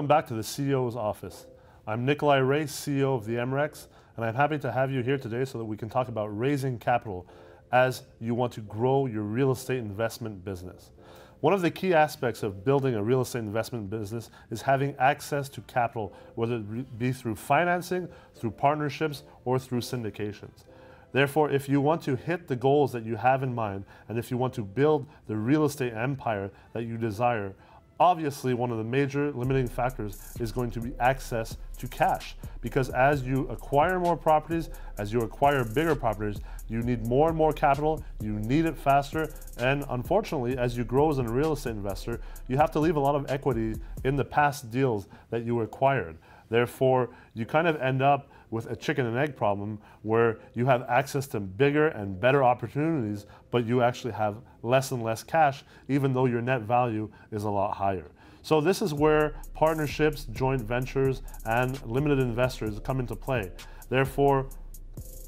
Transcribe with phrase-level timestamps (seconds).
[0.00, 1.46] back to the CEO's office.
[1.86, 5.44] I'm Nikolai Ray, CEO of the MREX, and I'm happy to have you here today
[5.44, 7.26] so that we can talk about raising capital
[7.72, 10.92] as you want to grow your real estate investment business.
[11.40, 15.50] One of the key aspects of building a real estate investment business is having access
[15.50, 20.64] to capital, whether it be through financing, through partnerships, or through syndications.
[21.12, 24.30] Therefore, if you want to hit the goals that you have in mind, and if
[24.30, 27.54] you want to build the real estate empire that you desire,
[28.00, 32.90] Obviously, one of the major limiting factors is going to be access to cash because
[32.90, 37.52] as you acquire more properties, as you acquire bigger properties, you need more and more
[37.52, 42.20] capital, you need it faster, and unfortunately, as you grow as a real estate investor,
[42.48, 46.16] you have to leave a lot of equity in the past deals that you acquired.
[46.48, 50.82] Therefore, you kind of end up with a chicken and egg problem where you have
[50.82, 56.12] access to bigger and better opportunities, but you actually have less and less cash, even
[56.12, 58.10] though your net value is a lot higher.
[58.42, 63.50] So this is where partnerships, joint ventures, and limited investors come into play.
[63.88, 64.48] Therefore,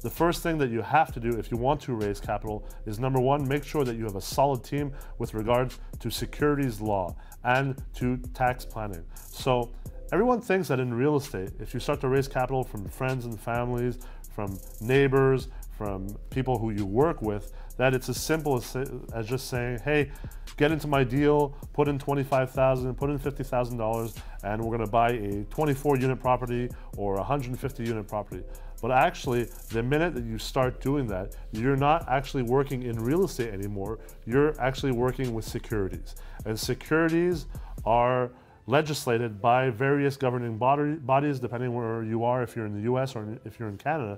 [0.03, 2.99] the first thing that you have to do if you want to raise capital is
[2.99, 7.15] number one, make sure that you have a solid team with regards to securities law
[7.43, 9.03] and to tax planning.
[9.15, 9.71] So
[10.11, 13.39] Everyone thinks that in real estate, if you start to raise capital from friends and
[13.39, 13.97] families,
[14.35, 18.75] from neighbors, from people who you work with, that it's as simple as,
[19.13, 20.11] as just saying, hey,
[20.57, 25.43] get into my deal, put in 25,000, put in $50,000, and we're gonna buy a
[25.45, 28.43] 24 unit property or a 150 unit property.
[28.81, 33.25] But actually, the minute that you start doing that, you're not actually working in real
[33.25, 36.15] estate anymore, you're actually working with securities.
[36.45, 37.47] And securities
[37.85, 38.31] are
[38.67, 43.15] legislated by various governing body, bodies, depending where you are, if you're in the US
[43.15, 44.17] or if you're in Canada.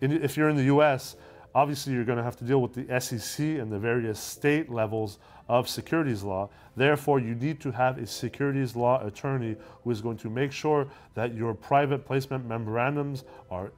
[0.00, 1.16] if you're in the US,
[1.54, 5.18] obviously you're going to have to deal with the SEC and the various state levels
[5.48, 6.48] of securities law.
[6.76, 10.88] Therefore, you need to have a securities law attorney who is going to make sure
[11.14, 13.72] that your private placement memorandums are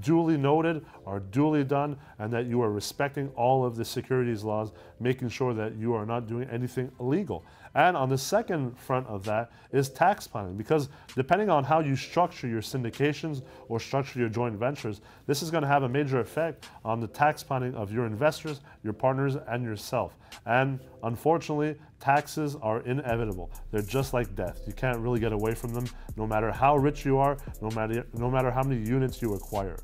[0.00, 4.72] duly noted, are duly done, and that you are respecting all of the securities laws,
[5.00, 7.44] making sure that you are not doing anything illegal.
[7.74, 11.96] And on the second front of that is tax planning, because depending on how you
[11.96, 16.20] structure your syndications or structure your joint ventures, this is going to have a major
[16.20, 20.16] effect on the tax planning of your investors, your partners, and yourself.
[20.44, 23.52] And unfortunately, taxes are inevitable.
[23.70, 24.62] They're just like death.
[24.66, 25.86] You can't really get away from them,
[26.16, 29.78] no matter how rich you are, no matter, no matter how many units you acquire.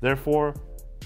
[0.00, 0.54] Therefore,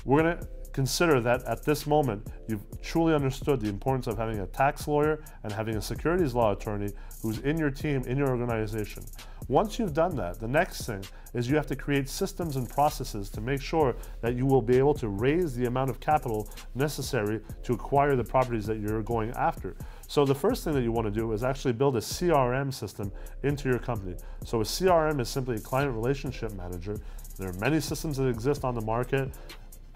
[0.04, 4.46] we're to consider that at this moment, you've truly understood the importance of having a
[4.46, 6.88] tax lawyer and having a securities law attorney
[7.20, 9.02] who's in your team, in your organization.
[9.48, 11.02] Once you've done that, the next thing
[11.34, 14.78] is you have to create systems and processes to make sure that you will be
[14.78, 19.32] able to raise the amount of capital necessary to acquire the properties that you're going
[19.32, 19.74] after.
[20.06, 23.10] So the first thing that you want to do is actually build a CRM system
[23.42, 24.14] into your company.
[24.44, 26.96] So a CRM is simply a client relationship manager.
[27.36, 29.32] There are many systems that exist on the market.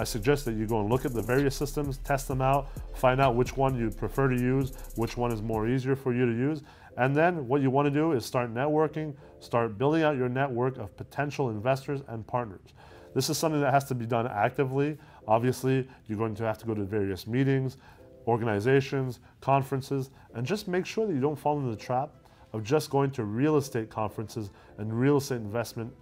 [0.02, 3.20] I suggest that you go and look at the various systems, test them out, find
[3.20, 6.32] out which one you prefer to use, which one is more easier for you to
[6.32, 6.64] use.
[6.96, 10.76] And then what you want to do is start networking, start building out your network
[10.78, 12.74] of potential investors and partners.
[13.14, 14.98] This is something that has to be done actively.
[15.28, 17.76] Obviously, you're going to have to go to various meetings,
[18.26, 22.10] organizations, conferences, and just make sure that you don't fall into the trap
[22.52, 25.92] of just going to real estate conferences and real estate investment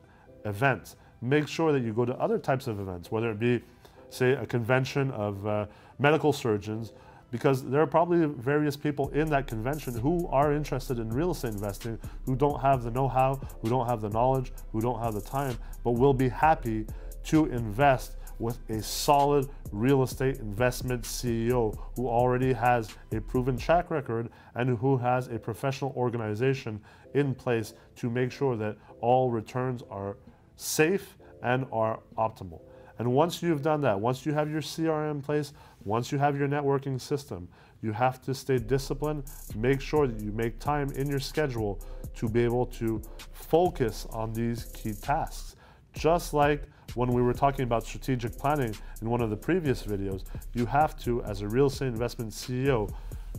[0.46, 0.96] events.
[1.20, 3.62] Make sure that you go to other types of events, whether it be
[4.10, 5.66] say, a convention of uh,
[5.98, 6.92] medical surgeons,
[7.30, 11.52] because there are probably various people in that convention who are interested in real estate
[11.52, 15.20] investing, who don't have the know-how, who don't have the knowledge, who don't have the
[15.20, 16.86] time, but will be happy
[17.24, 23.90] to invest with a solid real estate investment CEO who already has a proven track
[23.90, 26.80] record and who has a professional organization
[27.14, 30.16] in place to make sure that all returns are
[30.56, 32.60] safe and are optimal.
[33.00, 35.54] And once you've done that, once you have your CRM in place,
[35.84, 37.48] once you have your networking system,
[37.80, 39.24] you have to stay disciplined,
[39.56, 41.80] make sure that you make time in your schedule
[42.16, 43.00] to be able to
[43.32, 45.56] focus on these key tasks.
[45.94, 50.24] Just like when we were talking about strategic planning in one of the previous videos,
[50.52, 52.92] you have to, as a real estate investment CEO,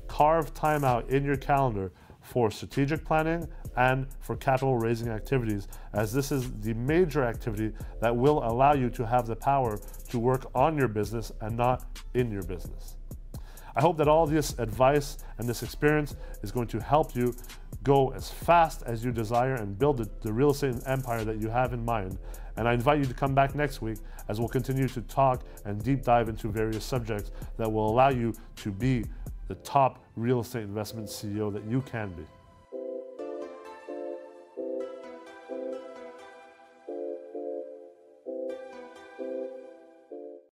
[0.07, 1.91] carve time out in your calendar
[2.21, 8.15] for strategic planning and for capital raising activities, as this is the major activity that
[8.15, 9.79] will allow you to have the power
[10.09, 12.97] to work on your business and not in your business.
[13.75, 17.33] I hope that all this advice and this experience is going to help you
[17.83, 21.49] go as fast as you desire and build the, the, real estate empire that you
[21.49, 22.17] have in mind.
[22.57, 23.97] And I invite you to come back next week
[24.27, 28.33] as we'll continue to talk and deep dive into various subjects that will allow you
[28.57, 29.05] to be
[29.51, 32.25] the top real estate investment CEO that you can be.